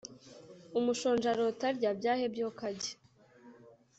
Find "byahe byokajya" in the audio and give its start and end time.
1.99-2.93